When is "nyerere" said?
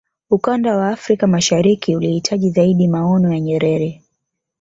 3.39-4.01